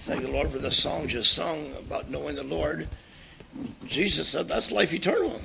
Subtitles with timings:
[0.00, 2.88] Thank the Lord for the song just sung about knowing the Lord.
[3.86, 5.42] Jesus said that's life eternal.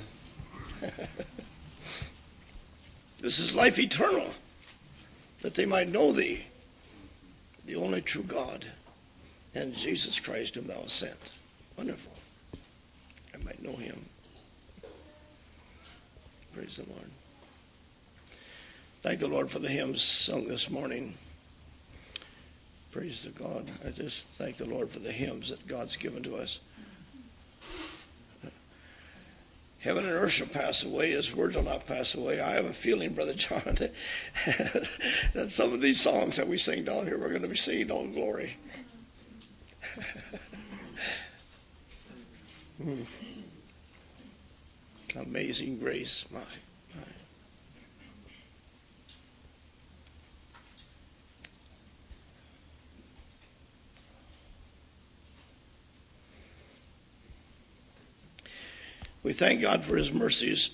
[3.20, 4.29] this is life eternal,
[5.41, 6.45] that they might know thee,
[7.66, 8.63] the only true God,
[9.54, 11.17] and Jesus Christ whom thou hast sent.
[11.77, 12.13] Wonderful.
[13.34, 14.05] I might know him.
[16.53, 17.09] Praise the Lord.
[19.03, 21.16] Thank the Lord for the hymns sung this morning.
[22.95, 23.70] Praise to God.
[23.85, 26.59] I just thank the Lord for the hymns that God's given to us.
[29.80, 32.40] Heaven and earth shall pass away, his words will not pass away.
[32.40, 33.77] I have a feeling, Brother John,
[35.35, 37.91] that some of these songs that we sing down here, we're going to be singing
[37.91, 38.55] all glory.
[42.84, 43.04] Hmm.
[45.16, 46.41] Amazing grace, my.
[59.26, 60.70] We thank God for his mercies.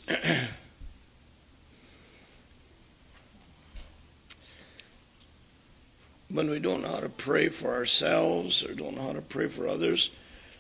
[6.30, 9.48] when we don't know how to pray for ourselves or don't know how to pray
[9.48, 10.10] for others,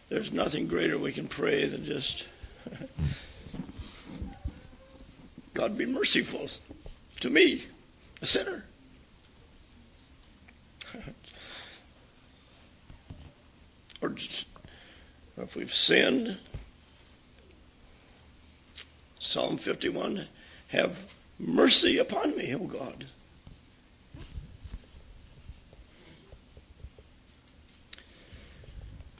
[0.07, 2.23] there's nothing greater we can pray than just,
[5.53, 6.47] God be merciful
[7.19, 7.65] to me,
[8.21, 8.63] a sinner.
[14.01, 14.47] or just,
[15.41, 16.37] if we've sinned,
[19.31, 20.27] Psalm 51
[20.67, 20.97] Have
[21.39, 23.05] mercy upon me, O God.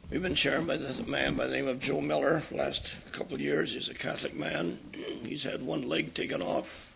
[0.09, 2.91] We've been sharing by this man by the name of Joe Miller for the last
[3.13, 3.71] couple of years.
[3.71, 4.79] He's a Catholic man.
[5.23, 6.91] He's had one leg taken off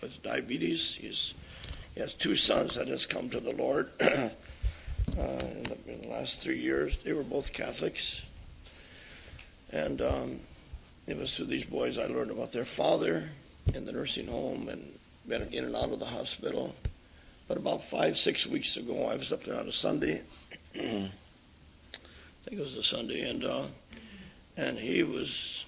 [0.00, 0.96] with diabetes.
[0.98, 1.34] He's,
[1.94, 4.30] he has two sons that has come to the Lord uh,
[5.18, 6.96] in the last three years.
[7.04, 8.18] They were both Catholics.
[9.72, 10.40] And um,
[11.06, 13.28] it was through these boys I learned about their father
[13.74, 14.92] in the nursing home and
[15.28, 16.74] been in and out of the hospital.
[17.48, 20.22] But about five, six weeks ago, I was up there on a Sunday.
[20.76, 21.10] I
[22.48, 23.64] think it was a Sunday, and uh,
[24.56, 25.64] and he was.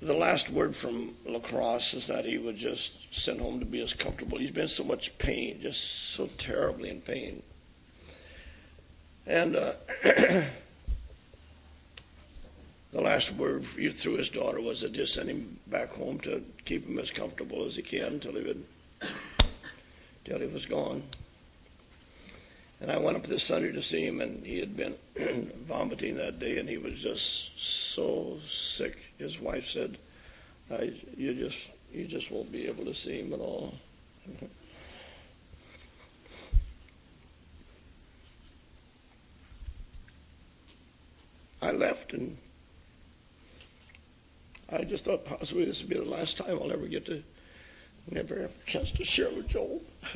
[0.00, 3.92] The last word from lacrosse is that he was just sent home to be as
[3.94, 4.36] comfortable.
[4.36, 5.80] He's been so much pain, just
[6.16, 7.40] so terribly in pain.
[9.28, 9.74] And uh,
[12.92, 16.86] the last word through his daughter was to just send him back home to keep
[16.86, 18.64] him as comfortable as he can until he would,
[20.26, 21.02] till he was gone.
[22.82, 24.96] And I went up this Sunday to see him, and he had been
[25.66, 28.98] vomiting that day, and he was just so sick.
[29.18, 29.96] His wife said,
[30.70, 31.58] I, "You just,
[31.94, 33.72] you just won't be able to see him at all."
[41.62, 42.36] I left and
[44.72, 47.22] I just thought possibly this would be the last time I'll ever get to,
[48.10, 49.82] never have a chance to share with Joel.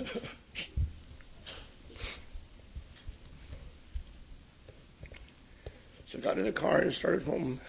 [6.08, 7.60] so I got in the car and started home.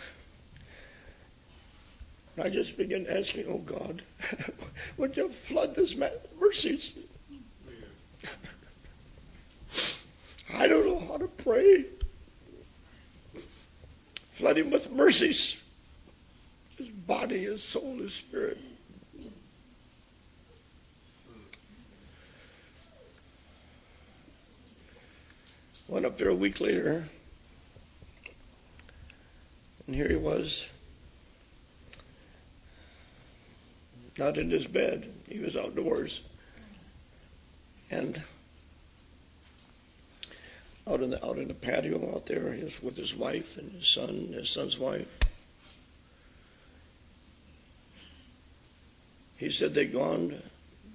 [2.37, 4.01] And I just began asking, oh God,
[4.97, 6.91] would you flood this man with mercies?
[10.53, 11.83] I don't know how to pray.
[14.35, 15.57] Flood him with mercies
[17.07, 18.59] body, his soul, his spirit.
[25.88, 27.07] Went up there a week later,
[29.88, 30.66] and here he was,
[34.18, 36.19] not in his bed, he was outdoors.
[37.89, 38.22] And
[40.89, 44.34] out in the out in the patio out there, with his wife and his son,
[44.35, 45.07] his son's wife.
[49.37, 50.41] He said they'd gone,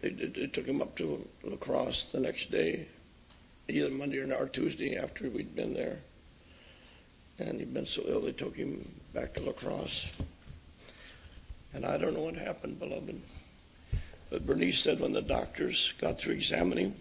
[0.01, 2.87] they, they took him up to La Crosse the next day,
[3.69, 5.99] either Monday or Tuesday after we'd been there.
[7.39, 10.07] And he'd been so ill, they took him back to La Crosse.
[11.73, 13.21] And I don't know what happened, beloved.
[14.29, 16.95] But Bernice said when the doctors got through examining him,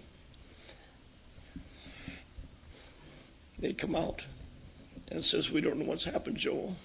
[3.58, 4.22] they'd come out
[5.12, 6.76] and says, we don't know what's happened, Joel.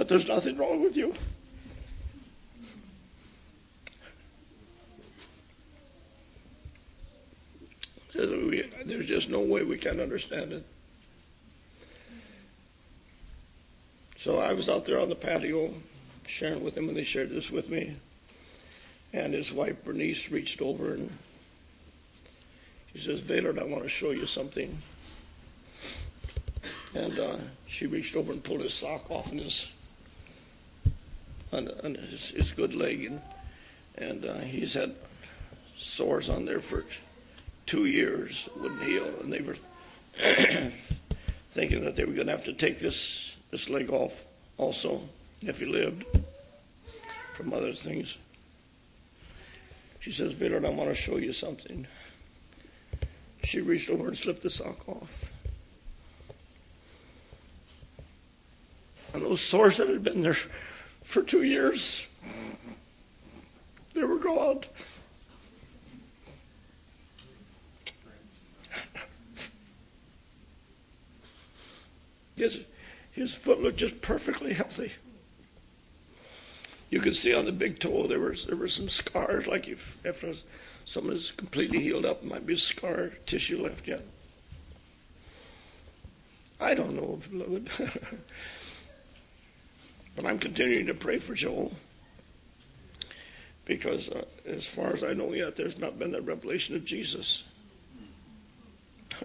[0.00, 1.12] but there's nothing wrong with you.
[8.14, 10.64] There's just no way we can understand it.
[14.16, 15.74] So I was out there on the patio
[16.26, 17.96] sharing with him, and they shared this with me.
[19.12, 21.10] And his wife, Bernice, reached over and
[22.94, 24.78] she says, Vaylard, I want to show you something.
[26.94, 27.36] And uh,
[27.68, 29.66] she reached over and pulled his sock off and his
[31.52, 33.20] on, on his, his, good leg, and,
[33.96, 34.94] and uh, he's had
[35.78, 36.84] sores on there for
[37.66, 39.56] two years, wouldn't heal, and they were
[41.52, 44.22] thinking that they were going to have to take this this leg off
[44.58, 45.00] also
[45.42, 46.04] if he lived
[47.36, 48.16] from other things.
[49.98, 51.86] She says, "Vaylard, I want to show you something.
[53.42, 55.10] She reached over and slipped the sock off.
[59.12, 60.36] And those sores that had been there
[61.10, 62.06] for two years.
[63.94, 64.60] They were gone.
[72.36, 72.58] His,
[73.10, 74.92] his foot looked just perfectly healthy.
[76.90, 79.98] You could see on the big toe there were there were some scars, like if
[80.06, 80.32] after
[80.96, 84.04] is completely healed up, might be scar tissue left yet.
[86.60, 87.68] I don't know, beloved.
[90.16, 91.72] But I'm continuing to pray for Joel
[93.64, 97.42] because, uh, as far as I know yet, there's not been that revelation of Jesus.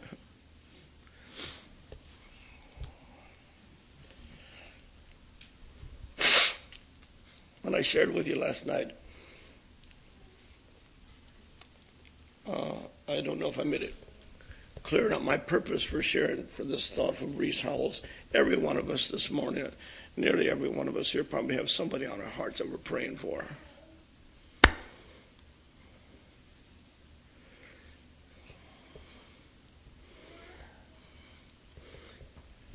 [7.63, 8.91] when I shared with you last night,
[12.47, 12.75] uh,
[13.07, 13.95] I don't know if I made it
[14.85, 18.01] clearing up my purpose for sharing for this thought from Rees Howells.
[18.33, 19.67] Every one of us this morning,
[20.15, 23.17] nearly every one of us here, probably have somebody on our hearts that we're praying
[23.17, 23.45] for.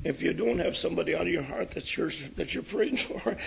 [0.03, 3.37] If you don't have somebody on your heart that you're, that you're praying for,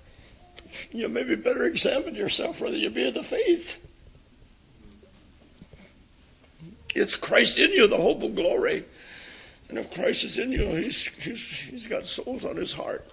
[0.90, 3.76] you maybe better examine yourself whether you be in the faith.
[6.96, 8.84] It's Christ in you, the hope of glory.
[9.68, 13.06] And if Christ is in you, he's, he's, he's got souls on his heart.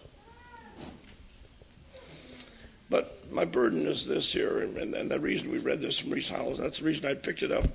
[2.90, 6.30] But my burden is this here, and, and the reason we read this from Rees
[6.30, 7.66] Howells, that's the reason I picked it up.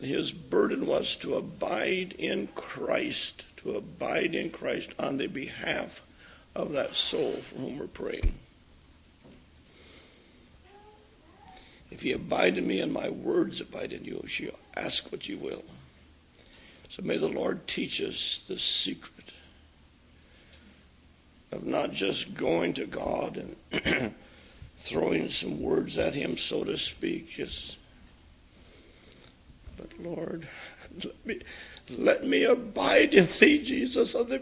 [0.00, 6.02] His burden was to abide in Christ, to abide in Christ on the behalf
[6.54, 8.34] of that soul for whom we're praying.
[11.96, 15.30] If ye abide in me and my words abide in you, you shall ask what
[15.30, 15.64] you will.
[16.90, 19.30] So may the Lord teach us the secret
[21.50, 23.42] of not just going to God
[23.82, 24.12] and
[24.76, 27.76] throwing some words at Him, so to speak, just,
[29.78, 30.46] but Lord,
[31.02, 31.40] let me,
[31.88, 34.38] let me abide in Thee, Jesus, on the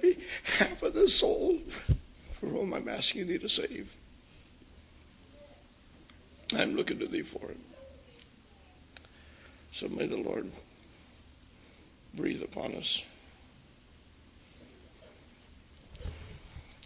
[0.47, 1.61] behalf of the soul
[2.41, 3.95] for whom I'm asking Thee to save.
[6.52, 7.56] I'm looking to thee for it.
[9.73, 10.50] So may the Lord
[12.14, 13.02] breathe upon us.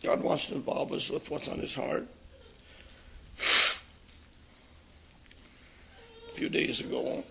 [0.02, 2.06] God wants to involve us with what's on his heart.
[6.28, 7.24] A few days ago,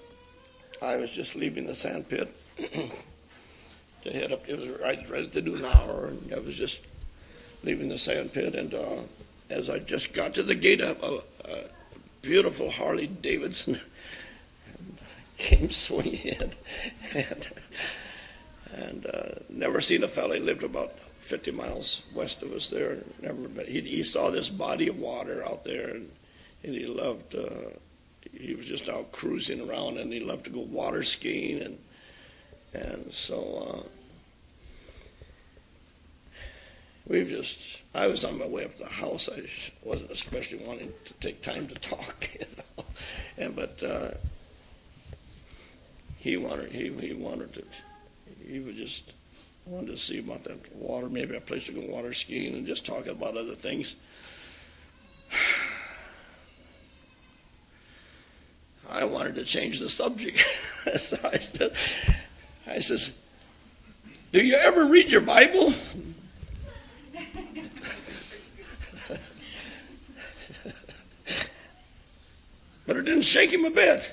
[0.81, 4.47] I was just leaving the sand pit to head up.
[4.47, 6.81] It was right, ready to do an hour, and I was just
[7.63, 8.53] leaving the sand pit.
[8.53, 8.97] And uh,
[9.49, 11.21] as I just got to the gate, a,
[12.21, 13.81] beautiful Harley Davidson
[15.39, 16.51] came swinging in.
[17.13, 17.47] and,
[18.73, 20.33] and uh, never seen a fellow.
[20.33, 22.97] He lived about 50 miles west of us there.
[23.21, 26.09] Never, but he, he saw this body of water out there, and,
[26.63, 27.35] and he loved.
[27.35, 27.69] Uh,
[28.33, 31.77] he was just out cruising around, and he loved to go water skiing, and
[32.73, 33.87] and so uh,
[37.07, 37.57] we've just,
[37.93, 39.27] I was on my way up to the house.
[39.33, 39.41] I
[39.83, 42.45] wasn't especially wanting to take time to talk, you
[42.77, 42.85] know.
[43.37, 44.11] And, but uh,
[46.17, 47.63] he wanted, he, he wanted to,
[48.45, 49.13] he was just,
[49.65, 52.85] wanted to see about that water, maybe a place to go water skiing and just
[52.85, 53.95] talk about other things.
[58.89, 60.41] I wanted to change the subject.
[60.99, 61.73] so I said,
[62.65, 63.11] I says,
[64.31, 65.73] do you ever read your Bible?
[72.87, 74.03] but it didn't shake him a bit.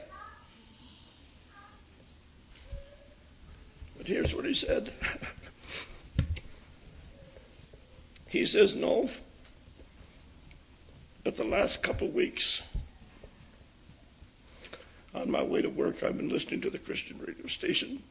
[3.97, 4.93] But here's what he said
[8.27, 9.09] He says, No,
[11.23, 12.63] but the last couple weeks,
[15.15, 18.03] on my way to work, I've been listening to the Christian radio station.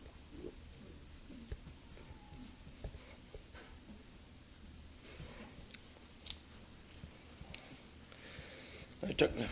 [9.06, 9.50] I took the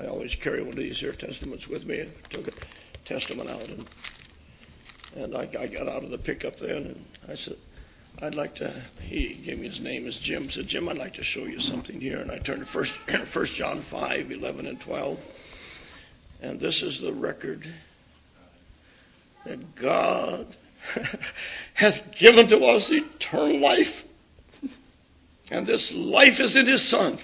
[0.00, 2.00] I always carry one of these here testaments with me.
[2.02, 2.52] I took a
[3.04, 3.86] testament out, and
[5.16, 7.56] and I, I got out of the pickup then, and I said,
[8.20, 8.74] I'd like to.
[9.00, 10.50] He gave me his name as Jim.
[10.50, 12.92] Said Jim, I'd like to show you something here, and I turned to First
[13.26, 15.18] First John 5, 11 and twelve,
[16.42, 17.68] and this is the record
[19.46, 20.56] that God
[21.74, 24.02] hath given to us eternal life,
[25.52, 27.18] and this life is in His Son.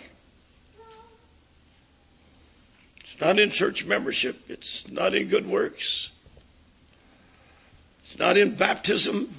[3.20, 4.40] not in church membership.
[4.48, 6.08] It's not in good works.
[8.04, 9.34] It's not in baptism.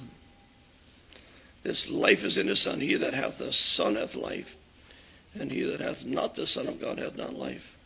[1.62, 2.80] This life is in his Son.
[2.80, 4.56] He that hath the Son hath life,
[5.34, 7.76] and he that hath not the Son of God hath not life.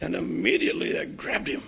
[0.00, 1.62] And immediately that grabbed him.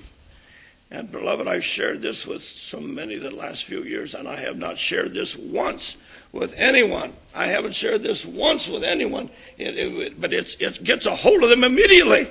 [0.91, 4.57] And beloved, I've shared this with so many the last few years, and I have
[4.57, 5.97] not shared this once
[6.31, 7.15] with anyone.
[7.35, 11.51] I haven't shared this once with anyone, it, it, but it gets a hold of
[11.51, 12.31] them immediately.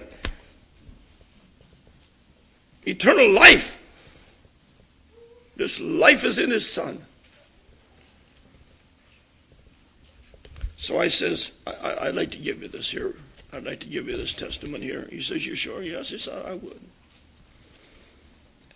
[2.88, 3.78] Eternal life.
[5.58, 7.02] This life is in his son.
[10.78, 13.16] So I says, I, would like to give you this here.
[13.52, 15.08] I'd like to give you this testimony here.
[15.10, 15.82] He says, You sure?
[15.82, 16.10] Yes.
[16.10, 16.80] He said, I would.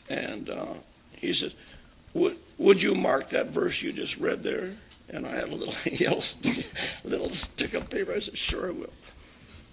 [0.09, 0.73] And uh,
[1.11, 1.53] he said,
[2.13, 4.73] would, would you mark that verse you just read there?
[5.09, 6.65] And I had a little yellow stick,
[7.03, 8.13] little stick of paper.
[8.15, 8.93] I said, sure I will.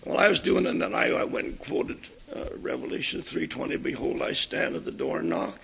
[0.04, 1.98] Well, I was doing it, and I, I went and quoted
[2.34, 5.58] uh, Revelation 3.20, Behold, I stand at the door and knock.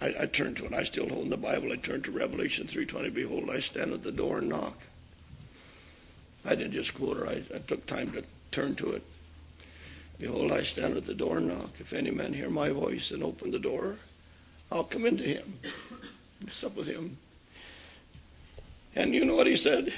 [0.00, 0.72] I, I turned to it.
[0.72, 1.70] I still holding the Bible.
[1.72, 4.78] I turned to Revelation 3.20, Behold, I stand at the door and knock.
[6.44, 7.46] I didn't just quote it.
[7.52, 9.02] I, I took time to turn to it.
[10.20, 11.70] Behold, I stand at the door and knock.
[11.80, 13.96] If any man hear my voice and open the door,
[14.70, 15.58] I'll come into him,
[16.52, 17.16] sup with him.
[18.94, 19.94] And you know what he said?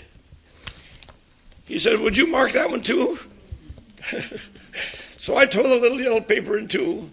[1.67, 3.19] He said, Would you mark that one too?
[5.19, 7.11] so I tore the little yellow paper in two,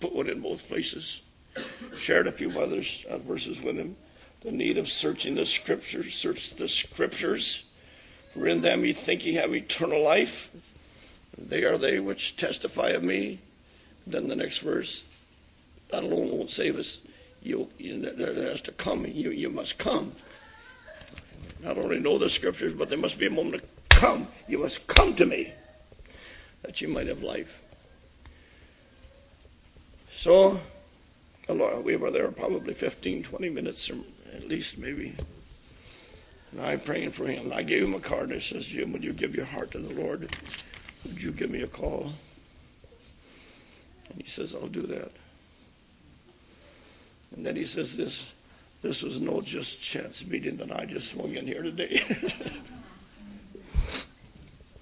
[0.00, 1.20] put one in both places,
[2.00, 3.94] shared a few other uh, verses with him.
[4.40, 7.62] The need of searching the scriptures, search the scriptures,
[8.32, 10.50] for in them ye think ye have eternal life.
[11.46, 13.38] They are they which testify of me.
[14.06, 15.04] Then the next verse,
[15.90, 16.98] that alone won't save us.
[17.42, 19.06] You, you there has to come.
[19.06, 20.12] You, you must come.
[21.62, 24.28] Not only know the scriptures, but there must be a moment to come.
[24.48, 25.52] You must come to me
[26.62, 27.60] that you might have life.
[30.18, 30.58] So,
[31.48, 33.98] we were there probably 15, 20 minutes, or
[34.34, 35.14] at least maybe.
[36.52, 37.52] And I praying for him.
[37.52, 38.32] I gave him a card.
[38.32, 40.34] I says, Jim, will you give your heart to the Lord?
[41.06, 42.12] Would you give me a call?
[44.12, 45.10] And he says, I'll do that.
[47.34, 48.24] And then he says, This
[48.82, 52.00] this was no just chance meeting that I just swung in here today.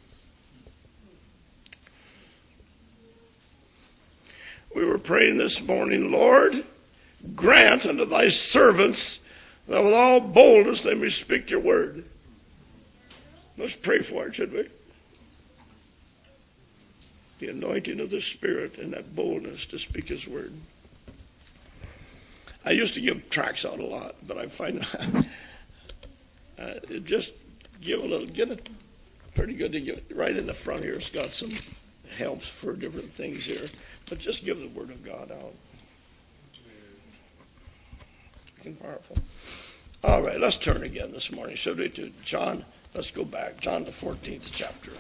[4.75, 6.63] we were praying this morning, Lord,
[7.35, 9.19] grant unto thy servants
[9.67, 12.05] that with all boldness they may speak your word.
[13.57, 14.69] Let's pray for it, should we?
[17.39, 20.55] the anointing of the Spirit and that boldness to speak His word.
[22.65, 24.85] I used to give tracks out a lot, but I find
[26.59, 26.71] uh,
[27.05, 27.33] just
[27.81, 28.69] give a little, get it
[29.35, 30.95] pretty good to give it right in the front here.
[30.95, 31.53] It's got some
[32.19, 33.69] helps for different things here,
[34.09, 35.55] but just give the Word of God out.
[38.65, 39.19] It's powerful.
[40.03, 42.65] All right, let's turn again this morning, should we, to John?
[42.95, 44.93] Let's go back, John the 14th chapter.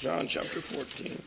[0.00, 1.20] John chapter 14.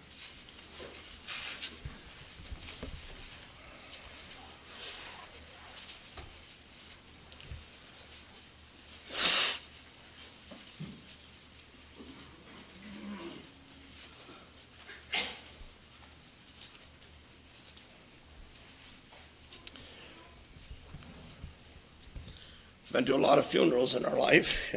[22.92, 24.74] Been to a lot of funerals in our life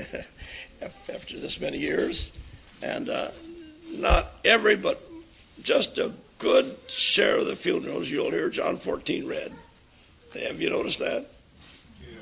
[0.83, 2.29] after this many years,
[2.83, 3.31] and uh,
[3.99, 5.03] not every, but
[5.63, 9.53] just a good share of the funerals you'll hear John 14 read.
[10.35, 11.31] Have you noticed that?
[12.01, 12.19] Yeah.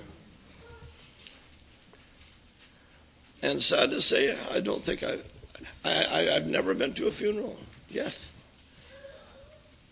[3.50, 5.18] And sad to say, I don't think I,
[5.84, 7.56] I, I, I've never been to a funeral
[7.90, 8.16] yet,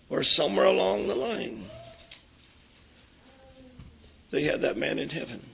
[0.08, 1.66] or somewhere along the line.
[4.30, 5.44] They had that man in heaven.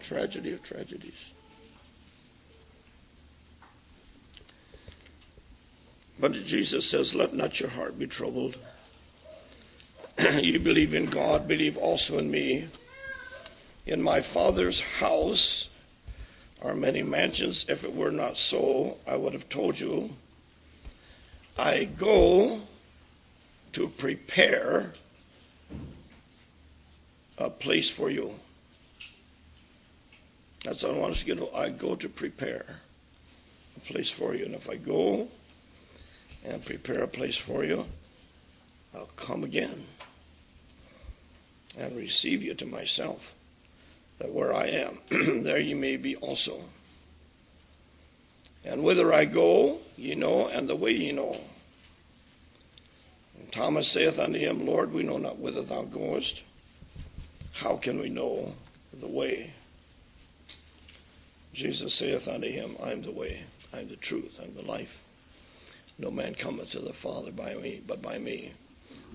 [0.00, 1.32] Tragedy of tragedies.
[6.20, 8.58] But Jesus says, Let not your heart be troubled.
[10.34, 12.68] you believe in God, believe also in me.
[13.86, 15.68] In my Father's house
[16.60, 17.64] are many mansions.
[17.70, 20.10] If it were not so, I would have told you.
[21.56, 22.60] I go
[23.72, 24.92] to prepare
[27.38, 28.34] a place for you.
[30.66, 31.42] That's what I want us to get.
[31.54, 32.66] I go to prepare
[33.74, 34.44] a place for you.
[34.44, 35.28] And if I go,
[36.44, 37.86] and prepare a place for you,
[38.94, 39.86] I'll come again
[41.76, 43.32] and receive you to myself,
[44.18, 44.98] that where I am,
[45.44, 46.62] there ye may be also.
[48.64, 51.40] And whither I go, ye know, and the way ye know.
[53.38, 56.42] And Thomas saith unto him, Lord, we know not whither thou goest.
[57.52, 58.54] How can we know
[58.98, 59.54] the way?
[61.54, 63.42] Jesus saith unto him, I am the way,
[63.72, 64.98] I am the truth, I am the life.
[66.00, 68.52] No man cometh to the Father by me, but by me.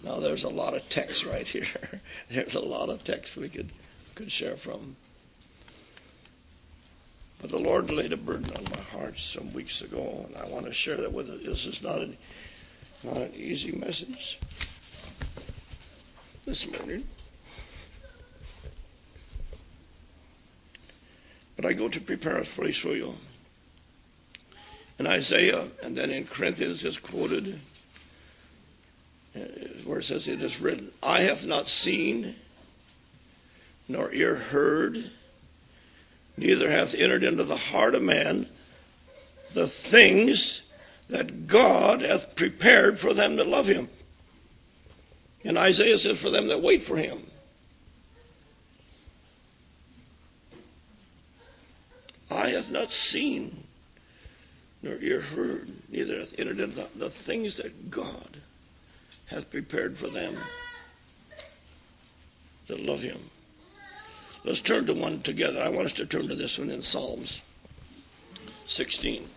[0.04, 2.02] Now there's a lot of text right here.
[2.30, 3.72] there's a lot of text we could
[4.14, 4.96] could share from.
[7.42, 10.66] But the Lord laid a burden on my heart some weeks ago, and I want
[10.68, 11.40] to share that with you.
[11.40, 12.18] This is not an,
[13.04, 14.40] not an easy message
[16.46, 17.06] this morning.
[21.56, 23.16] But I go to prepare a place for you.
[24.98, 27.60] And Isaiah, and then in Corinthians is quoted
[29.36, 29.40] uh,
[29.84, 32.36] where it says, It is written, Eye hath not seen,
[33.90, 35.12] nor ear heard,
[36.38, 38.48] neither hath entered into the heart of man
[39.52, 40.62] the things
[41.10, 43.90] that God hath prepared for them that love him.
[45.44, 47.24] And Isaiah says, For them that wait for him.
[52.32, 53.65] Eye hath not seen,
[54.86, 58.38] nor ear heard, neither hath entered into the, the things that God
[59.26, 60.38] hath prepared for them
[62.68, 63.20] that love him.
[64.44, 65.62] Let's turn to one together.
[65.62, 67.42] I want us to turn to this one in Psalms
[68.68, 69.28] 16.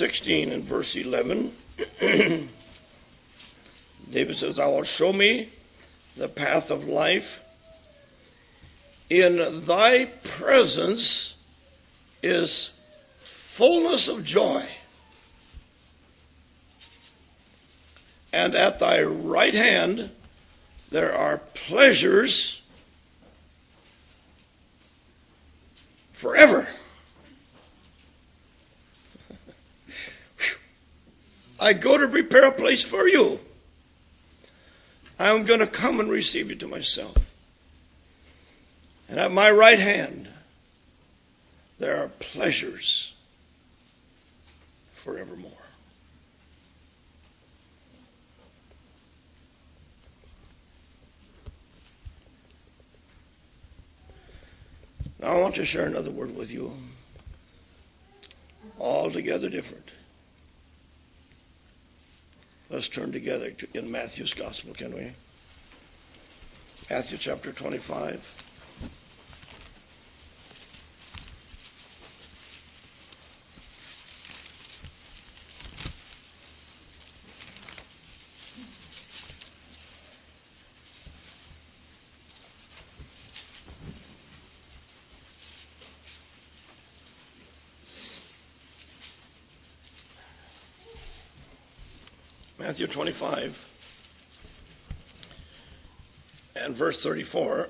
[0.00, 1.54] 16 and verse 11,
[2.00, 2.48] David
[4.34, 5.50] says, Thou wilt show me
[6.16, 7.40] the path of life.
[9.10, 11.34] In thy presence
[12.22, 12.70] is
[13.18, 14.64] fullness of joy.
[18.32, 20.12] And at thy right hand
[20.90, 22.62] there are pleasures
[26.14, 26.68] forever.
[31.60, 33.38] I go to prepare a place for you.
[35.18, 37.16] I'm going to come and receive you to myself.
[39.10, 40.28] And at my right hand,
[41.78, 43.12] there are pleasures
[44.94, 45.50] forevermore.
[55.18, 56.72] Now, I want to share another word with you,
[58.78, 59.90] altogether different.
[62.70, 65.10] Let's turn together in Matthew's Gospel, can we?
[66.88, 68.24] Matthew chapter 25.
[92.80, 93.64] Matthew 25
[96.56, 97.68] and verse 34,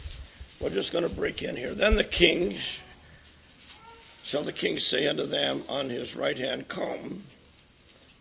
[0.60, 1.74] we're just going to break in here.
[1.74, 2.56] Then the king,
[4.22, 7.24] shall the king say unto them on his right hand, Come,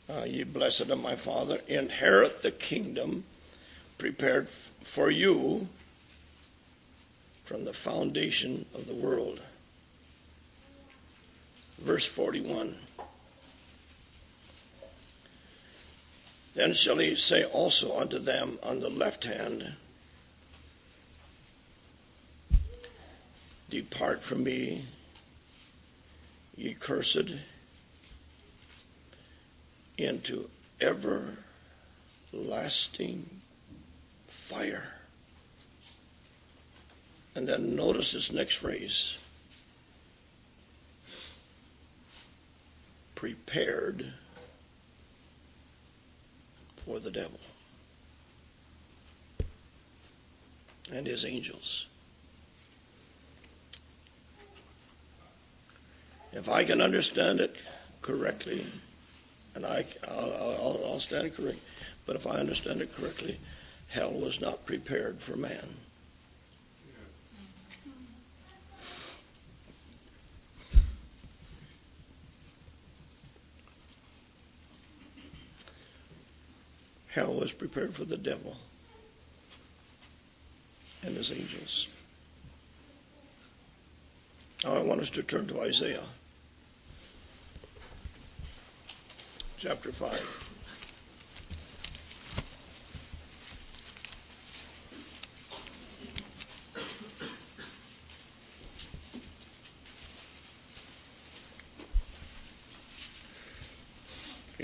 [0.10, 3.24] uh, ye blessed of my Father, inherit the kingdom
[3.98, 5.70] prepared f- for you
[7.46, 9.40] from the foundation of the world.
[11.82, 12.76] Verse 41
[16.56, 19.74] Then shall he say also unto them on the left hand,
[23.70, 24.86] Depart from me,
[26.56, 27.28] ye cursed,
[29.98, 33.42] into everlasting
[34.30, 34.94] fire.
[37.34, 39.16] And then notice this next phrase
[43.16, 44.14] prepared
[46.86, 47.40] for the devil
[50.92, 51.88] and his angels.
[56.32, 57.56] If I can understand it
[58.02, 58.68] correctly,
[59.56, 61.60] and I, will stand correct,
[62.06, 63.40] but if I understand it correctly,
[63.88, 65.68] hell was not prepared for man.
[77.16, 78.58] hell was prepared for the devil
[81.02, 81.88] and his angels.
[84.64, 86.04] Now I want us to turn to Isaiah
[89.58, 90.45] chapter 5.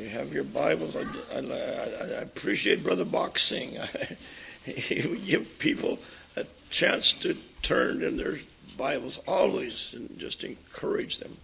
[0.02, 0.96] You have your Bibles.
[0.96, 3.78] I, I, I appreciate Brother Boxing.
[4.66, 6.00] he would give people
[6.36, 8.40] a chance to turn in their
[8.76, 11.38] Bibles always and just encourage them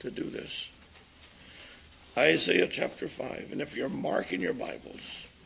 [0.00, 0.64] to do this.
[2.18, 3.50] Isaiah chapter 5.
[3.52, 4.98] And if you're marking your Bibles,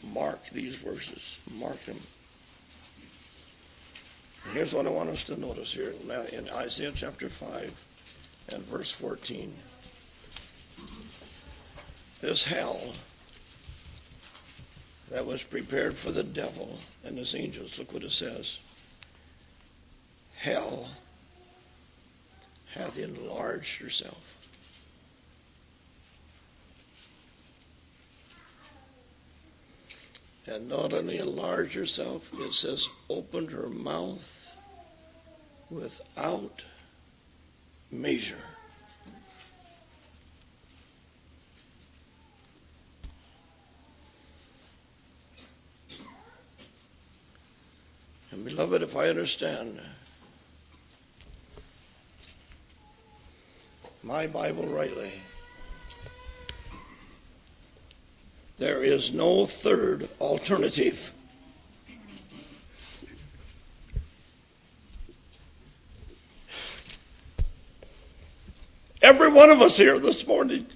[0.03, 1.37] mark these verses.
[1.51, 2.01] Mark them.
[4.55, 5.93] here's what I want us to notice here
[6.33, 7.75] in Isaiah chapter 5
[8.55, 9.53] and verse 14.
[12.25, 12.81] This hell
[15.11, 17.79] that was prepared for the devil and his angels.
[17.79, 18.57] Look what it says.
[20.37, 20.89] Hell
[22.73, 24.23] hath enlarged herself.
[30.47, 34.51] And not only enlarged herself, it says opened her mouth
[35.71, 36.63] without
[37.93, 38.39] measure.
[48.35, 49.79] And beloved, if I understand,
[54.03, 55.13] my Bible rightly,
[58.59, 61.13] there is no third alternative.
[69.01, 70.67] Every one of us here this morning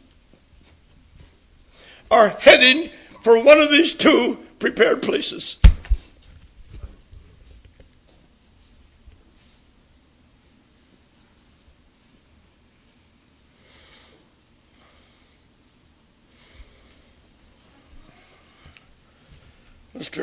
[2.09, 2.91] are heading
[3.21, 5.59] for one of these two prepared places.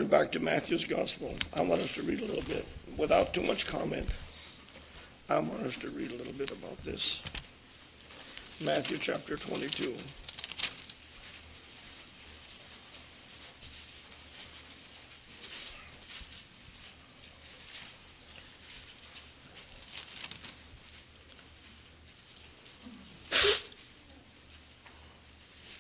[0.08, 2.64] turn back to Matthew's Gospel, I want us to read a little bit
[2.96, 4.08] without too much comment.
[5.30, 7.22] I want us to read a little bit about this.
[8.62, 9.96] Matthew chapter 22.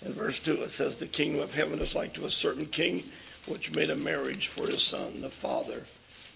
[0.05, 3.03] In verse 2, it says, The kingdom of heaven is like to a certain king
[3.47, 5.21] which made a marriage for his son.
[5.21, 5.85] The father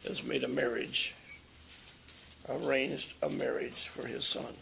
[0.08, 1.14] has made a marriage,
[2.48, 4.54] arranged a marriage for his son.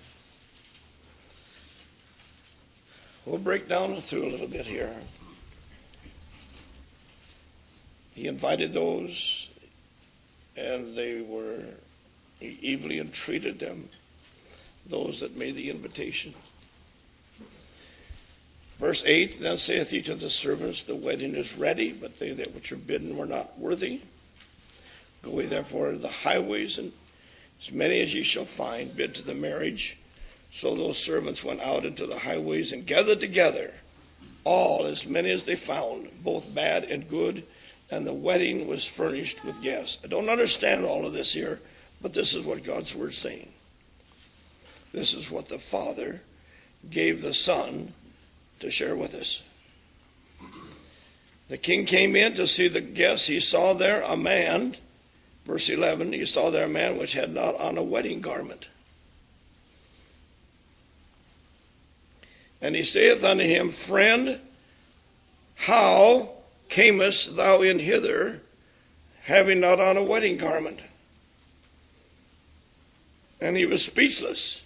[3.26, 4.96] We'll break down through a little bit here.
[8.16, 9.48] He invited those,
[10.56, 11.62] and they were,
[12.40, 13.90] he evilly entreated them,
[14.86, 16.34] those that made the invitation.
[18.80, 22.54] Verse 8 Then saith he to the servants, The wedding is ready, but they that
[22.54, 24.02] which are bidden were not worthy.
[25.24, 26.92] Go ye therefore into the highways, and
[27.60, 29.98] as many as ye shall find, bid to the marriage.
[30.54, 33.74] So those servants went out into the highways and gathered together
[34.44, 37.44] all, as many as they found, both bad and good,
[37.90, 39.98] and the wedding was furnished with guests.
[40.04, 41.60] I don't understand all of this here,
[42.00, 43.50] but this is what God's word saying.
[44.94, 46.22] This is what the Father
[46.92, 47.94] gave the Son
[48.60, 49.42] to share with us.
[51.48, 53.28] The king came in to see the guests.
[53.28, 54.76] He saw there a man,
[55.46, 58.68] verse 11, he saw there a man which had not on a wedding garment.
[62.62, 64.40] And he saith unto him, Friend,
[65.56, 66.32] how
[66.70, 68.42] camest thou in hither,
[69.24, 70.80] having not on a wedding garment?
[73.40, 74.62] And he was speechless.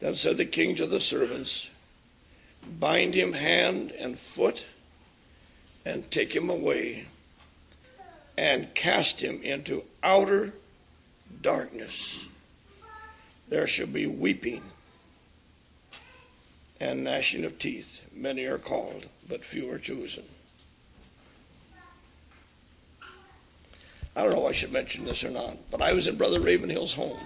[0.00, 1.68] Then said the king to the servants,
[2.78, 4.64] Bind him hand and foot,
[5.84, 7.06] and take him away,
[8.36, 10.54] and cast him into outer
[11.42, 12.20] darkness.
[13.48, 14.62] There shall be weeping
[16.80, 18.00] and gnashing of teeth.
[18.14, 20.24] Many are called, but few are chosen.
[24.16, 26.40] I don't know if I should mention this or not, but I was in Brother
[26.40, 27.20] Ravenhill's home.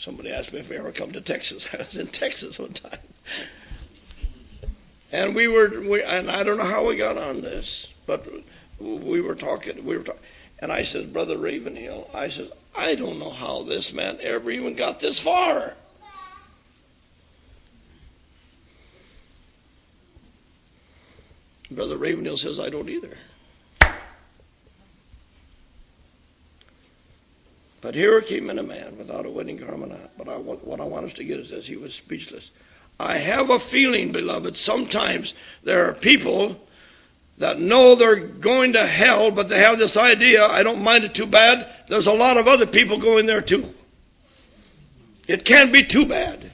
[0.00, 1.68] Somebody asked me if I ever come to Texas.
[1.78, 2.98] I was in Texas one time.
[5.12, 8.24] And we were, we, and I don't know how we got on this, but
[8.78, 10.22] we were talking, we were talking,
[10.58, 14.74] and I said, Brother Ravenhill, I said, I don't know how this man ever even
[14.74, 15.74] got this far.
[21.70, 23.18] Brother Ravenhill says, I don't either.
[27.80, 30.08] But here came in a man without a wedding garment on.
[30.18, 32.50] But I want, what I want us to get is this he was speechless.
[32.98, 35.32] I have a feeling, beloved, sometimes
[35.64, 36.60] there are people
[37.38, 41.14] that know they're going to hell, but they have this idea I don't mind it
[41.14, 41.66] too bad.
[41.88, 43.72] There's a lot of other people going there too.
[45.26, 46.50] It can't be too bad.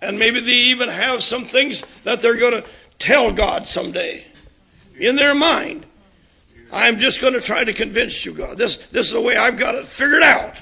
[0.00, 2.64] And maybe they even have some things that they're going to
[2.98, 4.24] tell God someday
[4.98, 5.85] in their mind.
[6.72, 8.58] I'm just going to try to convince you, God.
[8.58, 10.54] This, this is the way I've got it figured out.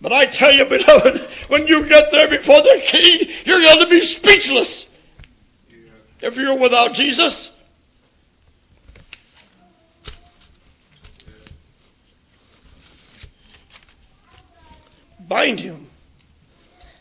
[0.00, 3.88] But I tell you, beloved, when you get there before the king, you're going to
[3.88, 4.86] be speechless
[5.70, 5.76] yeah.
[6.20, 7.50] if you're without Jesus.
[15.26, 15.86] Bind him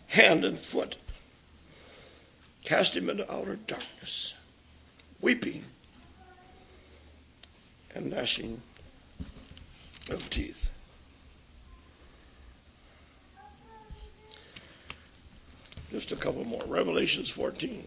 [0.07, 0.95] hand and foot.
[2.63, 4.33] Cast him into outer darkness,
[5.19, 5.65] weeping
[7.95, 8.61] and gnashing
[10.09, 10.69] of teeth.
[15.91, 16.63] Just a couple more.
[16.65, 17.83] Revelations 14.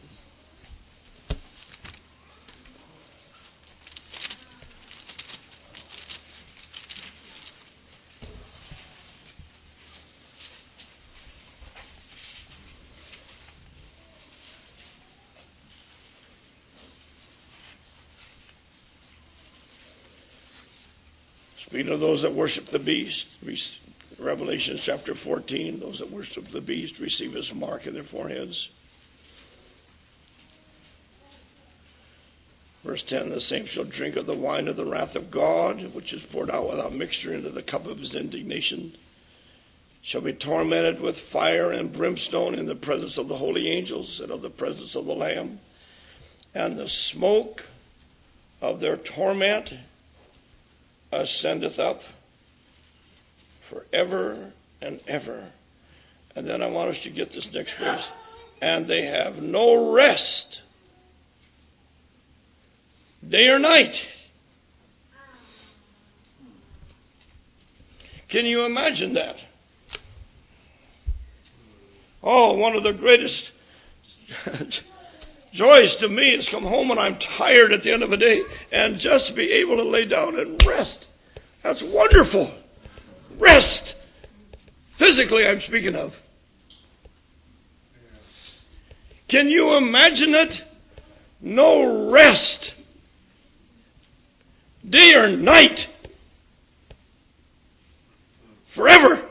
[21.76, 23.26] We know those that worship the beast.
[24.18, 28.70] Revelation chapter 14, those that worship the beast receive his mark in their foreheads.
[32.82, 36.14] Verse 10 The same shall drink of the wine of the wrath of God, which
[36.14, 38.96] is poured out without mixture into the cup of his indignation,
[40.00, 44.32] shall be tormented with fire and brimstone in the presence of the holy angels and
[44.32, 45.58] of the presence of the Lamb.
[46.54, 47.66] And the smoke
[48.62, 49.74] of their torment
[51.12, 52.02] ascendeth up
[53.60, 55.48] forever and ever.
[56.34, 58.04] And then I want us to get this next verse.
[58.60, 60.62] And they have no rest
[63.26, 64.02] day or night.
[68.28, 69.38] Can you imagine that?
[72.22, 73.52] Oh, one of the greatest
[75.56, 78.44] Joys to me is come home when I'm tired at the end of a day
[78.70, 81.06] and just be able to lay down and rest.
[81.62, 82.50] That's wonderful.
[83.38, 83.94] Rest.
[84.90, 86.20] Physically, I'm speaking of.
[89.28, 90.62] Can you imagine it?
[91.40, 92.74] No rest.
[94.86, 95.88] Day or night.
[98.66, 99.25] Forever.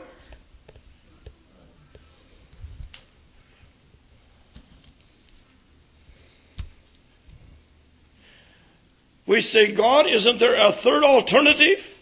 [9.26, 11.92] We say, God, isn't there a third alternative?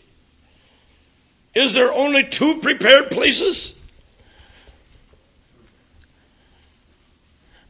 [1.55, 3.73] Is there only two prepared places?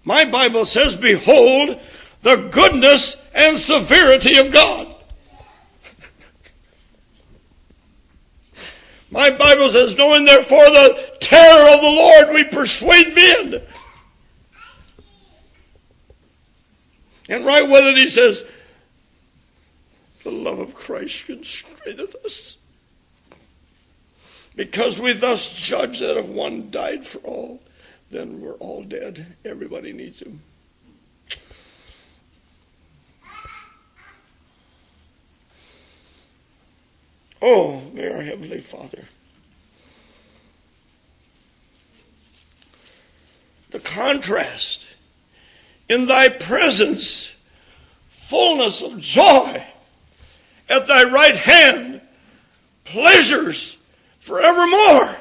[0.03, 1.79] My Bible says, Behold
[2.23, 4.95] the goodness and severity of God.
[9.11, 13.63] My Bible says, Knowing therefore the terror of the Lord, we persuade men.
[17.29, 18.43] And right with it, he says,
[20.25, 22.57] the love of Christ constraineth us.
[24.57, 27.63] Because we thus judge that if one died for all,
[28.11, 29.35] then we're all dead.
[29.45, 30.41] Everybody needs him.
[37.43, 39.05] Oh, may our Heavenly Father.
[43.71, 44.83] The contrast
[45.91, 47.33] in thy presence,
[48.09, 49.67] fullness of joy
[50.69, 52.01] at thy right hand
[52.85, 53.77] pleasures
[54.21, 55.17] forevermore.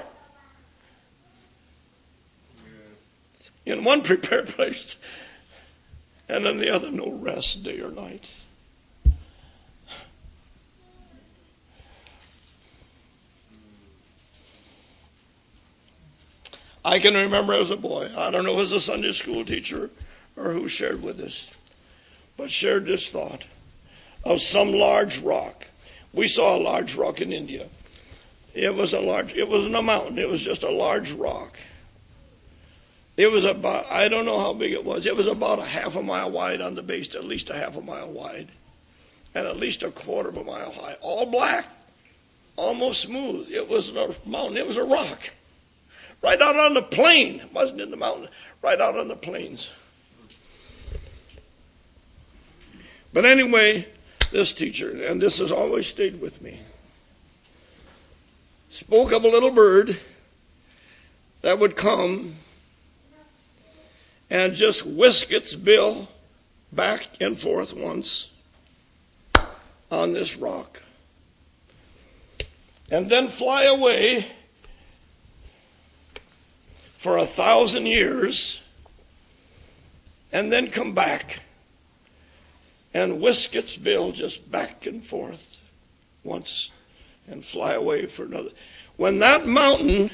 [3.65, 4.97] In one prepared place,
[6.27, 8.29] and in the other, no rest day or night.
[16.86, 19.89] I can remember as a boy, I don't know, was a Sunday school teacher
[20.36, 21.49] or who shared with us,
[22.36, 23.45] but shared this thought
[24.25, 25.67] of some large rock.
[26.13, 27.67] We saw a large rock in India.
[28.53, 31.57] It was a large, it wasn't a mountain, it was just a large rock.
[33.17, 35.95] It was about, I don't know how big it was, it was about a half
[35.95, 38.47] a mile wide on the base, at least a half a mile wide,
[39.36, 41.65] and at least a quarter of a mile high, all black,
[42.55, 43.49] almost smooth.
[43.51, 45.29] It wasn't a mountain, it was a rock.
[46.21, 48.29] Right out on the plain, it wasn't in the mountain,
[48.62, 49.69] right out on the plains.
[53.12, 53.88] But anyway,
[54.34, 56.60] this teacher, and this has always stayed with me,
[58.69, 60.00] spoke of a little bird
[61.41, 62.34] that would come
[64.30, 66.08] and just whisk its bill
[66.72, 68.30] back and forth once
[69.91, 70.82] on this rock
[72.89, 74.26] and then fly away
[76.98, 78.60] for a thousand years
[80.32, 81.41] and then come back
[82.93, 85.58] and whisk its bill just back and forth
[86.23, 86.69] once
[87.27, 88.49] and fly away for another.
[88.97, 90.12] When that mountain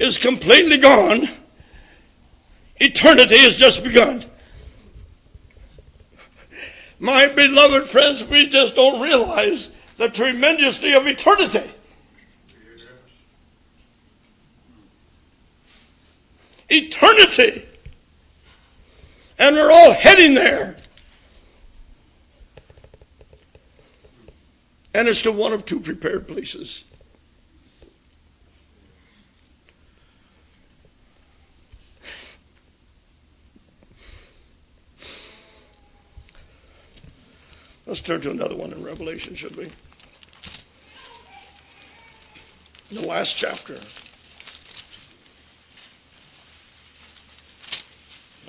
[0.00, 1.28] is completely gone,
[2.76, 4.24] eternity has just begun.
[6.98, 11.70] My beloved friends, we just don't realize the tremendousity of eternity.
[16.68, 17.64] Eternity.
[19.38, 20.77] And we're all heading there.
[24.98, 26.82] and it's to one of two prepared places.
[37.86, 39.70] Let's turn to another one in Revelation, should we?
[42.90, 43.78] The last chapter.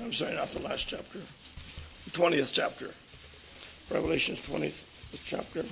[0.01, 1.19] I'm sorry, not the last chapter.
[2.05, 2.89] The 20th chapter.
[3.91, 4.81] Revelation's 20th
[5.25, 5.63] chapter.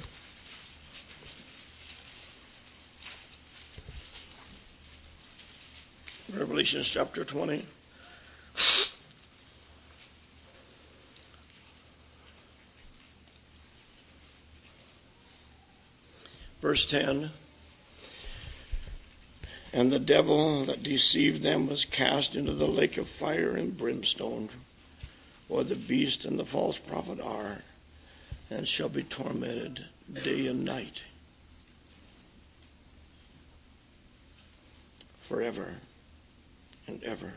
[6.33, 7.65] Revelation chapter 20.
[16.61, 17.29] Verse 10
[19.71, 24.49] And the devil that deceived them was cast into the lake of fire and brimstone,
[25.47, 27.59] where the beast and the false prophet are,
[28.49, 31.03] and shall be tormented day and night
[35.21, 35.75] forever
[36.88, 37.34] and ever.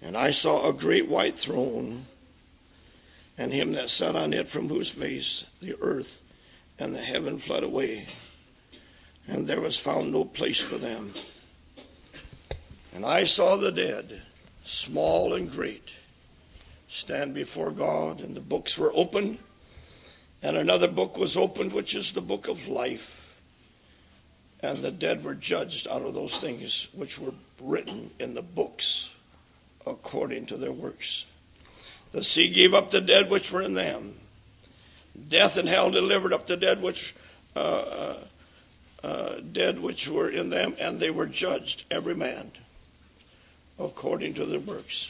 [0.00, 2.06] And I saw a great white throne,
[3.38, 6.22] and him that sat on it, from whose face the earth
[6.78, 8.06] and the heaven fled away,
[9.28, 11.14] and there was found no place for them.
[12.94, 14.22] And I saw the dead,
[14.64, 15.90] small and great,
[16.88, 19.38] stand before God, and the books were opened,
[20.42, 23.25] and another book was opened, which is the book of life
[24.60, 29.10] and the dead were judged out of those things which were written in the books
[29.86, 31.24] according to their works.
[32.12, 34.14] The sea gave up the dead which were in them.
[35.28, 37.14] Death and hell delivered up the dead which
[37.54, 38.24] uh, uh,
[39.04, 42.52] uh dead which were in them, and they were judged every man
[43.78, 45.08] according to their works.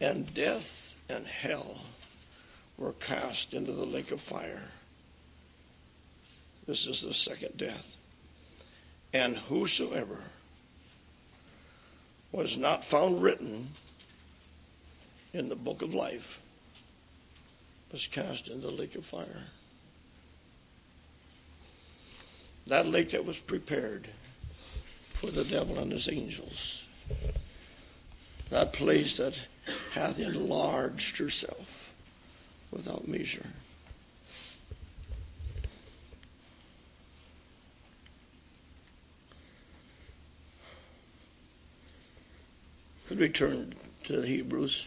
[0.00, 1.82] And death and hell
[2.76, 4.64] were cast into the lake of fire.
[6.66, 7.96] This is the second death.
[9.14, 10.24] And whosoever
[12.32, 13.68] was not found written
[15.32, 16.40] in the book of life
[17.92, 19.44] was cast into the lake of fire.
[22.66, 24.08] That lake that was prepared
[25.12, 26.82] for the devil and his angels.
[28.50, 29.34] That place that
[29.92, 31.92] hath enlarged herself
[32.72, 33.46] without measure.
[43.14, 43.74] Could we turn
[44.06, 44.86] to Hebrews,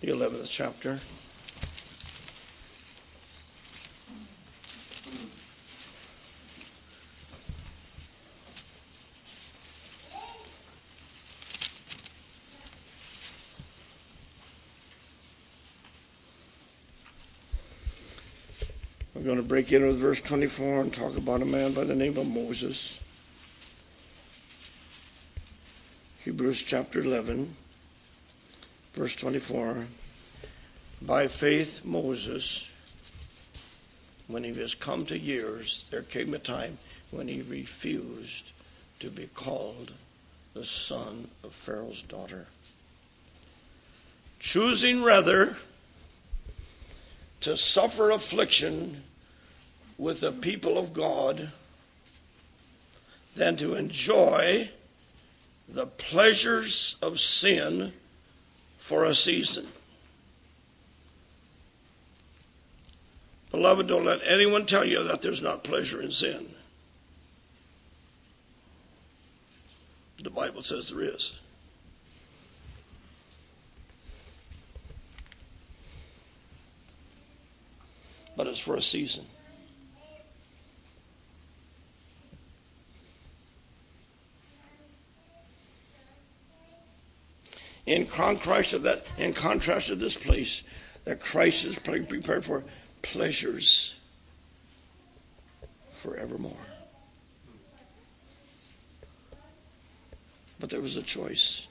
[0.00, 0.98] the 11th chapter?
[19.14, 21.94] We're going to break in with verse 24 and talk about a man by the
[21.94, 22.98] name of Moses.
[26.28, 27.56] Hebrews chapter 11,
[28.92, 29.86] verse 24.
[31.00, 32.68] By faith, Moses,
[34.26, 36.76] when he was come to years, there came a time
[37.12, 38.44] when he refused
[39.00, 39.92] to be called
[40.52, 42.44] the son of Pharaoh's daughter,
[44.38, 45.56] choosing rather
[47.40, 49.02] to suffer affliction
[49.96, 51.52] with the people of God
[53.34, 54.68] than to enjoy
[55.68, 57.92] the pleasures of sin
[58.78, 59.68] for a season.
[63.50, 66.46] Beloved, don't let anyone tell you that there's not pleasure in sin.
[70.22, 71.32] The Bible says there is.
[78.36, 79.26] But it's for a season.
[87.88, 90.62] in contrast to that, in contrast to this place
[91.06, 92.62] that Christ is prepared for
[93.00, 93.94] pleasures
[95.92, 96.52] forevermore.
[100.60, 101.62] But there was a choice.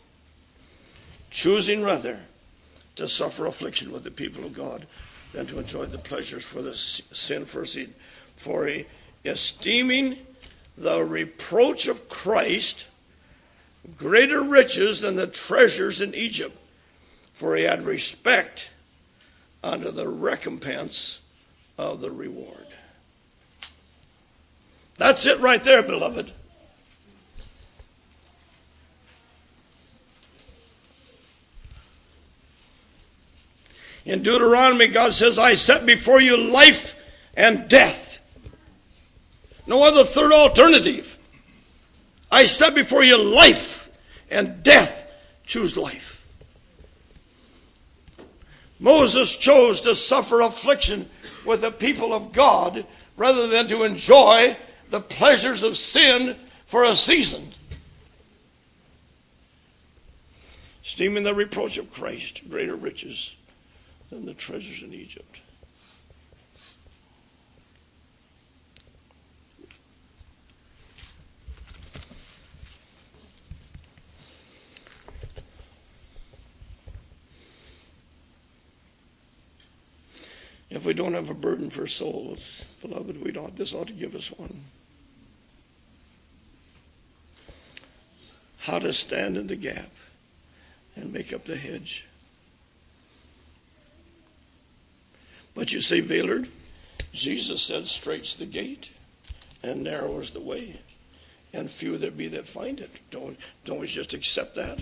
[1.30, 2.20] Choosing rather
[2.96, 4.88] to suffer affliction with the people of God
[5.34, 6.74] than to enjoy the pleasures for the
[7.12, 7.94] sin for sin.
[8.38, 8.68] For
[9.24, 10.18] esteeming
[10.80, 12.88] the reproach of Christ
[13.96, 16.58] greater riches than the treasures in Egypt,
[17.32, 18.68] for he had respect
[19.64, 21.20] unto the recompense
[21.78, 22.66] of the reward.
[24.98, 26.32] That's it right there, beloved.
[34.06, 36.96] In Deuteronomy, God says, I set before you life
[37.36, 38.20] and death.
[39.68, 41.18] No other third alternative.
[42.32, 43.77] I set before you life
[44.30, 45.08] and death,
[45.46, 46.26] choose life.
[48.80, 51.10] Moses chose to suffer affliction
[51.46, 54.58] with the people of God rather than to enjoy
[54.90, 56.36] the pleasures of sin
[56.68, 57.54] for a season.
[60.86, 63.34] Esteeming the reproach of Christ greater riches
[64.10, 65.40] than the treasures in Egypt.
[80.70, 84.16] If we don't have a burden for souls, beloved, we ought, this ought to give
[84.16, 84.66] us one.
[88.60, 89.90] How to stand in the gap
[90.96, 92.04] and make up the hedge.
[95.56, 96.50] But you see, Ballard,
[97.14, 98.90] Jesus said, Straight's the gate
[99.64, 100.82] and narrow is the way,
[101.54, 102.92] and few there be that find it.
[103.10, 104.80] Don't, don't we just accept that?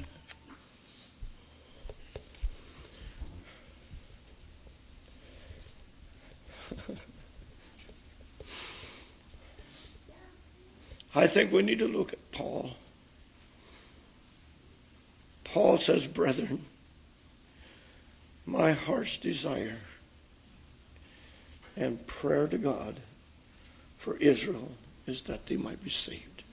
[11.15, 12.71] I think we need to look at Paul.
[15.45, 16.65] Paul says, Brethren,
[18.45, 19.77] my heart's desire
[21.77, 22.99] and prayer to God
[23.97, 24.71] for Israel
[25.07, 26.43] is that they might be saved.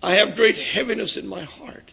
[0.00, 1.92] I have great heaviness in my heart.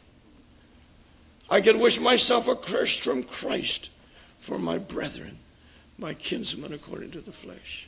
[1.49, 3.89] I can wish myself accursed from Christ
[4.39, 5.39] for my brethren,
[5.97, 7.88] my kinsmen according to the flesh.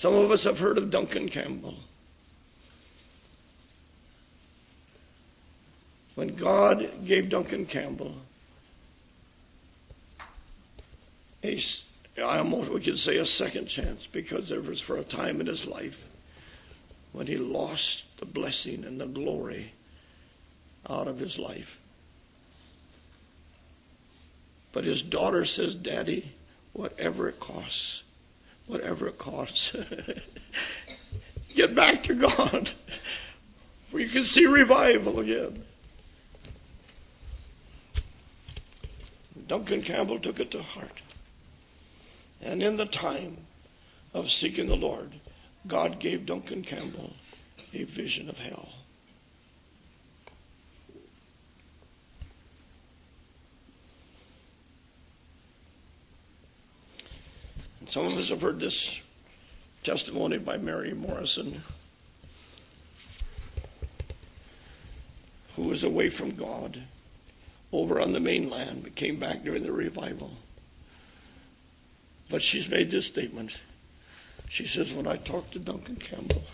[0.00, 1.74] Some of us have heard of Duncan Campbell.
[6.14, 8.14] When God gave Duncan Campbell
[11.44, 11.62] a,
[12.16, 15.46] I almost we could say a second chance because there was for a time in
[15.46, 16.06] his life
[17.12, 19.72] when he lost the blessing and the glory
[20.88, 21.78] out of his life.
[24.72, 26.32] But his daughter says, Daddy,
[26.72, 28.02] whatever it costs,
[28.70, 29.74] whatever it costs.
[31.54, 32.70] Get back to God.
[33.92, 35.64] We can see revival again.
[39.48, 41.00] Duncan Campbell took it to heart.
[42.40, 43.36] And in the time
[44.14, 45.12] of seeking the Lord,
[45.66, 47.14] God gave Duncan Campbell
[47.74, 48.68] a vision of hell.
[57.90, 59.00] Some of us have heard this
[59.82, 61.64] testimony by Mary Morrison,
[65.56, 66.80] who was away from God
[67.72, 70.30] over on the mainland but came back during the revival.
[72.30, 73.58] But she's made this statement.
[74.48, 76.44] She says, When I talked to Duncan Campbell,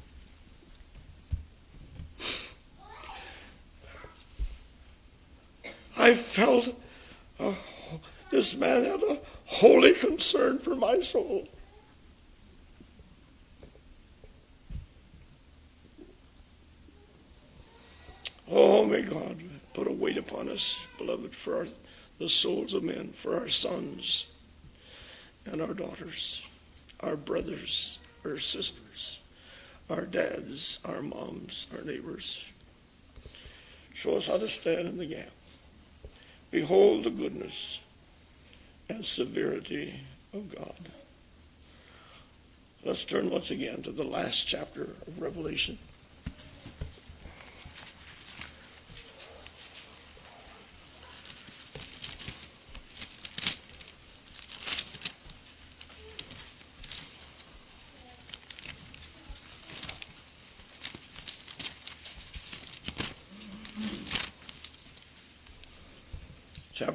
[5.96, 6.74] I felt
[7.44, 7.56] Oh,
[8.30, 11.48] this man had a holy concern for my soul.
[18.48, 19.40] Oh, may God
[19.74, 21.68] put a weight upon us, beloved, for our,
[22.20, 24.26] the souls of men, for our sons
[25.46, 26.42] and our daughters,
[27.00, 29.18] our brothers, our sisters,
[29.90, 32.44] our dads, our moms, our neighbors.
[33.94, 35.30] Show us how to stand in the gap.
[36.52, 37.80] Behold the goodness
[38.86, 40.00] and severity
[40.34, 40.90] of God.
[42.84, 45.78] Let's turn once again to the last chapter of Revelation.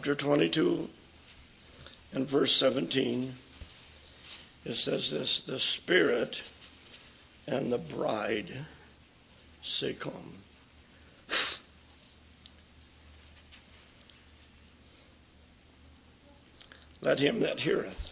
[0.07, 0.87] chapter 22
[2.13, 3.33] and verse 17,
[4.63, 6.39] it says this The Spirit
[7.45, 8.57] and the bride
[9.61, 10.35] say, Come.
[17.01, 18.11] Let him that heareth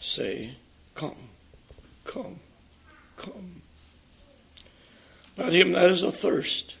[0.00, 0.54] say,
[0.94, 1.16] Come,
[2.04, 2.38] come,
[3.16, 3.60] come.
[5.36, 6.76] Let him that is athirst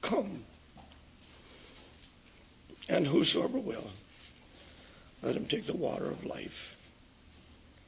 [0.00, 0.44] come.
[2.90, 3.88] And whosoever will,
[5.22, 6.74] let him take the water of life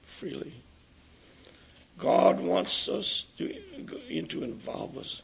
[0.03, 0.53] freely.
[1.99, 3.49] God wants us to,
[3.81, 5.23] to involve us.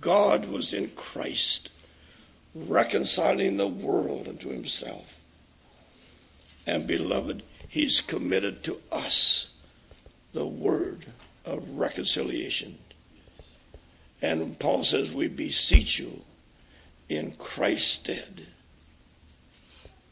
[0.00, 1.70] God was in Christ,
[2.56, 5.06] reconciling the world unto himself.
[6.66, 9.46] And beloved, he's committed to us
[10.32, 11.06] the word
[11.44, 12.78] of reconciliation.
[14.20, 16.22] And Paul says, We beseech you
[17.08, 18.46] in Christ's stead.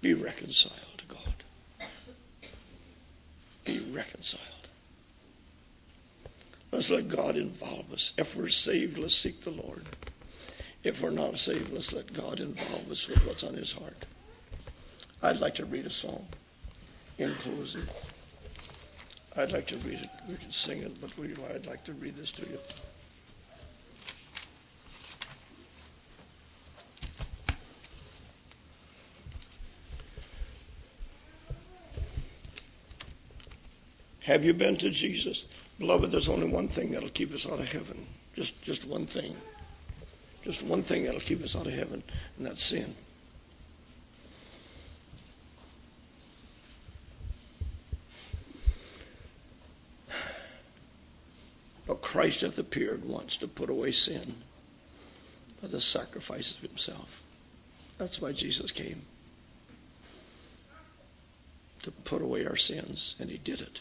[0.00, 1.34] Be reconciled to God.
[3.64, 4.42] Be reconciled.
[6.70, 8.12] Let's let God involve us.
[8.16, 9.84] If we're saved, let's seek the Lord.
[10.84, 14.04] If we're not saved, let's let God involve us with what's on his heart.
[15.22, 16.26] I'd like to read a song
[17.16, 17.88] in closing.
[19.36, 20.10] I'd like to read it.
[20.28, 22.58] We can sing it, but we, I'd like to read this to you.
[34.28, 35.44] Have you been to Jesus?
[35.78, 38.06] Beloved, there's only one thing that'll keep us out of heaven.
[38.36, 39.34] Just, just one thing.
[40.44, 42.02] Just one thing that'll keep us out of heaven,
[42.36, 42.94] and that's sin.
[51.86, 54.34] But Christ hath appeared once to put away sin
[55.62, 57.22] by the sacrifice of himself.
[57.96, 59.00] That's why Jesus came
[61.82, 63.80] to put away our sins, and he did it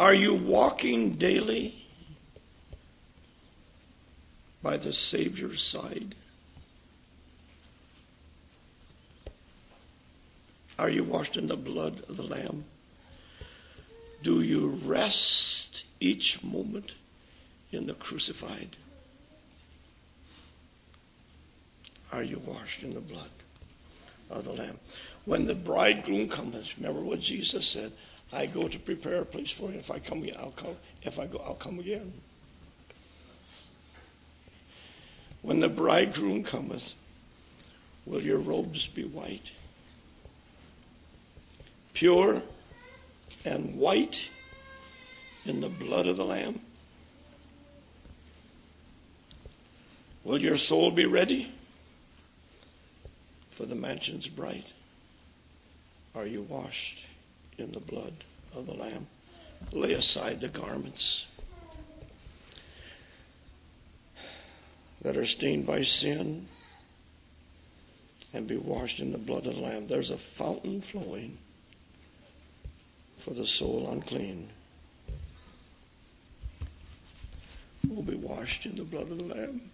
[0.00, 1.86] Are you walking daily
[4.62, 6.14] by the Savior's side?
[10.78, 12.64] Are you washed in the blood of the Lamb?
[14.22, 16.92] Do you rest each moment
[17.70, 18.78] in the crucified?
[22.10, 23.28] Are you washed in the blood
[24.30, 24.78] of the Lamb?
[25.26, 27.92] When the bridegroom comes, remember what Jesus said
[28.32, 29.78] I go to prepare a place for you.
[29.78, 30.76] If I come again, I'll come.
[31.02, 32.12] If I go, I'll come again.
[35.42, 36.92] When the bridegroom cometh,
[38.06, 39.50] will your robes be white?
[41.92, 42.42] Pure
[43.44, 44.18] and white
[45.44, 46.60] in the blood of the Lamb?
[50.22, 51.50] Will your soul be ready
[53.48, 54.66] for the mansion's bright?
[56.14, 57.06] Are you washed?
[57.60, 58.12] in the blood
[58.54, 59.06] of the Lamb.
[59.72, 61.26] Lay aside the garments
[65.02, 66.46] that are stained by sin
[68.32, 69.86] and be washed in the blood of the Lamb.
[69.88, 71.36] There's a fountain flowing
[73.22, 74.48] for the soul unclean.
[77.88, 79.70] Will be washed in the blood of the Lamb.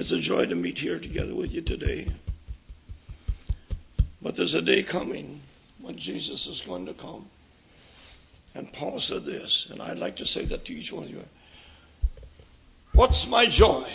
[0.00, 2.08] It's a joy to meet here together with you today.
[4.22, 5.42] But there's a day coming
[5.78, 7.26] when Jesus is going to come.
[8.54, 11.22] And Paul said this, and I'd like to say that to each one of you.
[12.92, 13.92] What's my joy?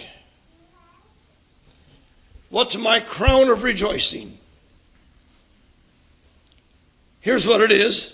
[2.52, 4.38] What's my crown of rejoicing?
[7.20, 8.14] Here's what it is.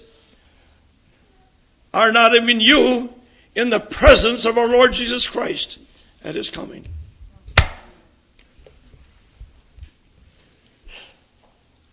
[1.93, 3.09] Are not even you
[3.53, 5.77] in the presence of our Lord Jesus Christ
[6.23, 6.85] at his coming?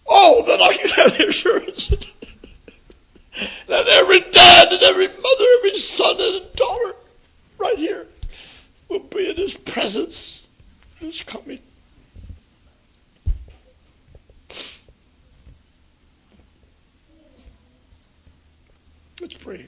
[0.08, 1.88] Oh, that I could have the assurance
[3.66, 6.94] that every dad and every mother, every son and daughter
[7.58, 8.06] right here
[8.88, 10.44] will be in his presence,
[10.98, 11.58] his coming.
[19.20, 19.66] Let's pray.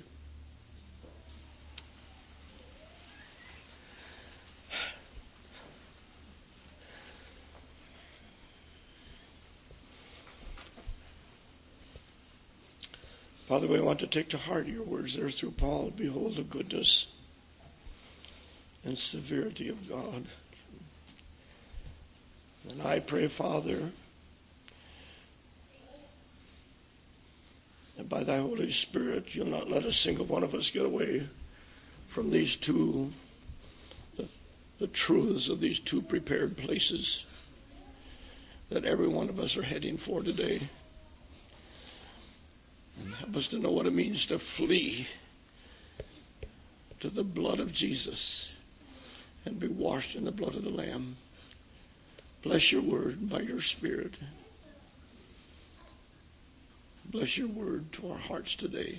[13.50, 15.92] Father, we want to take to heart your words there through Paul.
[15.96, 17.06] Behold the goodness
[18.84, 20.24] and severity of God.
[22.68, 23.90] And I pray, Father,
[27.96, 31.26] that by thy Holy Spirit you'll not let a single one of us get away
[32.06, 33.10] from these two,
[34.16, 34.28] the,
[34.78, 37.24] the truths of these two prepared places
[38.70, 40.68] that every one of us are heading for today.
[42.98, 45.06] And help us to know what it means to flee
[47.00, 48.48] to the blood of Jesus
[49.44, 51.16] and be washed in the blood of the Lamb.
[52.42, 54.14] Bless your word by your Spirit.
[57.06, 58.98] Bless your word to our hearts today.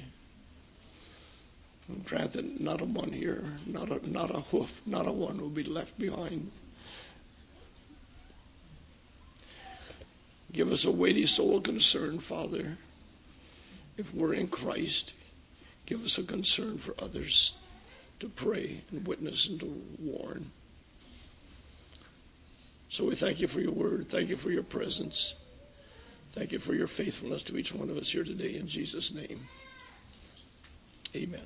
[1.87, 5.39] And grant that not a one here, not a, not a hoof, not a one
[5.39, 6.51] will be left behind.
[10.51, 12.77] Give us a weighty soul concern, Father
[14.01, 15.13] if we're in Christ,
[15.85, 17.53] give us a concern for others
[18.19, 20.49] to pray and witness and to warn.
[22.89, 24.09] So we thank you for your word.
[24.09, 25.33] Thank you for your presence.
[26.31, 29.47] Thank you for your faithfulness to each one of us here today in Jesus' name.
[31.15, 31.41] Amen.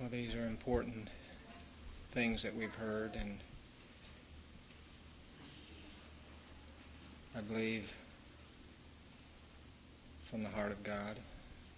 [0.00, 1.08] Well, these are important
[2.12, 3.38] things that we've heard, and
[7.36, 7.92] I believe
[10.22, 11.18] from the heart of God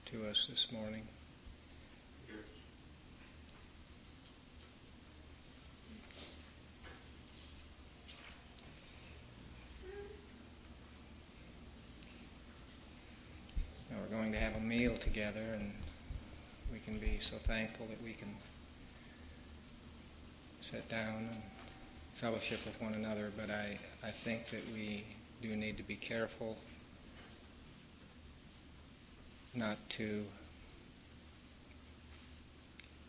[0.06, 1.08] to us this morning.
[13.90, 15.72] Now we're going to have a meal together and
[16.90, 18.28] can be so thankful that we can
[20.60, 21.42] sit down and
[22.14, 25.04] fellowship with one another, but I, I think that we
[25.40, 26.56] do need to be careful
[29.54, 30.24] not to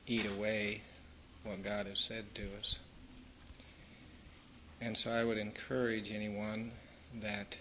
[0.05, 0.82] eat away
[1.43, 2.75] what God has said to us.
[4.79, 6.69] And so I would encourage anyone
[7.19, 7.57] that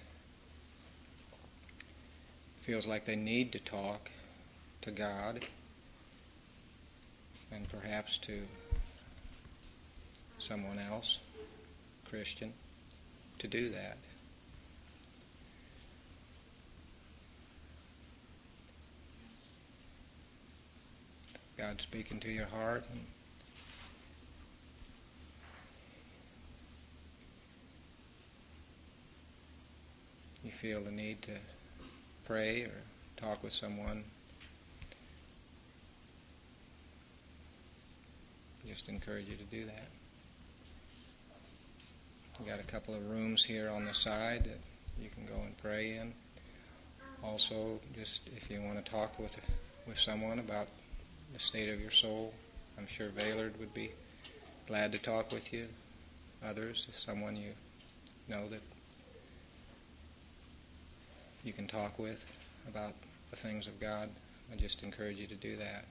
[2.61, 4.11] feels like they need to talk
[4.83, 5.47] to God
[7.53, 8.43] and perhaps to
[10.39, 11.19] someone else,
[12.09, 12.53] Christian,
[13.39, 13.97] to do that.
[21.59, 22.85] God speaking to your heart.
[30.43, 31.37] you feel the need to
[32.27, 32.71] pray or
[33.19, 34.03] talk with someone
[38.71, 39.89] just encourage you to do that.
[42.39, 44.61] We got a couple of rooms here on the side that
[45.03, 46.13] you can go and pray in.
[47.25, 49.37] Also, just if you want to talk with
[49.89, 50.69] with someone about
[51.33, 52.33] the state of your soul,
[52.79, 53.91] I'm sure Vaylard would be
[54.69, 55.67] glad to talk with you.
[56.47, 57.51] Others, someone you
[58.29, 58.63] know that
[61.43, 62.25] you can talk with
[62.69, 62.93] about
[63.33, 64.11] the things of God.
[64.53, 65.87] I just encourage you to do that.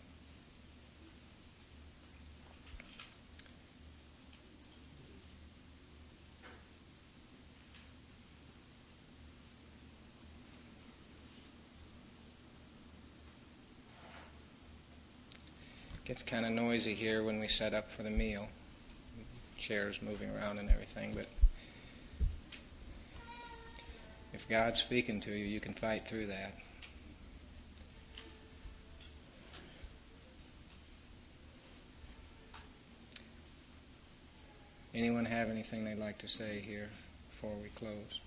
[16.22, 18.50] It's kind of noisy here when we set up for the meal.
[19.58, 21.28] Chairs moving around and everything, but
[24.34, 26.56] if God's speaking to you, you can fight through that.
[34.94, 36.90] Anyone have anything they'd like to say here
[37.32, 38.20] before we close?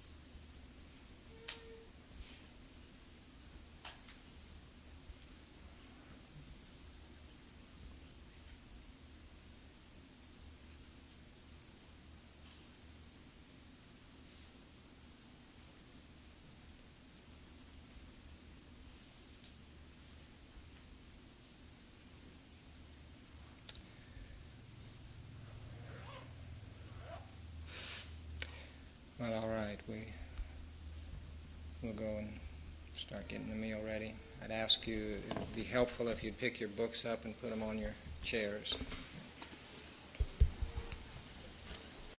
[33.03, 34.15] start getting the meal ready.
[34.45, 37.51] I'd ask you, it would be helpful if you'd pick your books up and put
[37.51, 38.77] them on your chairs.